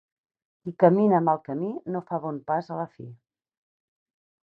Qui 0.61 0.73
camina 0.83 1.19
mal 1.27 1.43
camí 1.49 1.71
no 1.97 2.03
fa 2.09 2.21
bon 2.27 2.43
pas 2.51 2.73
a 2.77 2.83
la 2.83 2.91
fi. 2.97 3.11